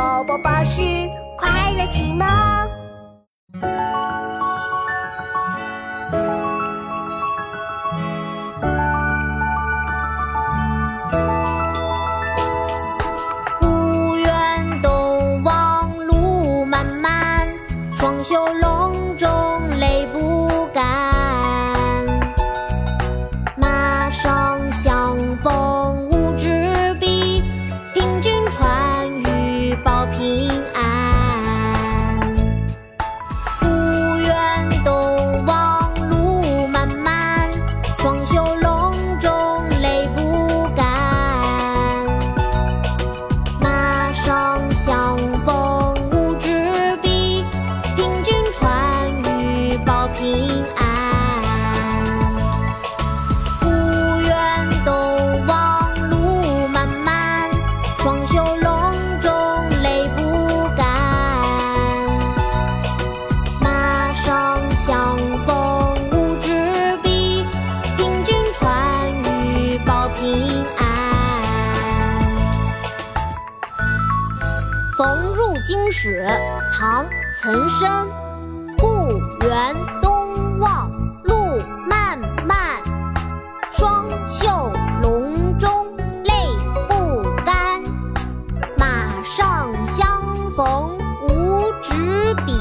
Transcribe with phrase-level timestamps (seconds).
[0.00, 0.80] 宝宝巴士
[1.36, 2.26] 快乐启蒙。
[13.60, 17.46] 故园东望路漫漫，
[17.92, 18.79] 双袖龙。
[75.62, 76.22] 《经史》
[76.72, 77.04] 唐·
[77.38, 78.06] 岑参，
[78.78, 80.90] 故园东望
[81.24, 82.56] 路漫漫，
[83.70, 84.72] 双袖
[85.02, 85.94] 龙钟
[86.24, 86.32] 泪
[86.88, 87.82] 不干。
[88.78, 90.22] 马上相
[90.56, 90.96] 逢
[91.28, 92.54] 无纸笔。